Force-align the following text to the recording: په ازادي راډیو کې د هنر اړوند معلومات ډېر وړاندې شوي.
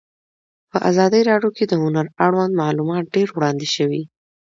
په 0.71 0.77
ازادي 0.89 1.21
راډیو 1.29 1.51
کې 1.57 1.65
د 1.67 1.73
هنر 1.83 2.05
اړوند 2.25 2.53
معلومات 2.61 3.03
ډېر 3.15 3.27
وړاندې 3.33 3.67
شوي. 3.75 4.03